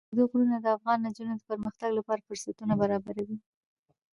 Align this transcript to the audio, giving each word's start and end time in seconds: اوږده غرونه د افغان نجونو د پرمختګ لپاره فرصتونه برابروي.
اوږده 0.07 0.23
غرونه 0.29 0.57
د 0.61 0.67
افغان 0.77 0.99
نجونو 1.07 1.33
د 1.37 1.41
پرمختګ 1.49 1.89
لپاره 1.97 2.25
فرصتونه 2.27 2.73
برابروي. 2.81 3.37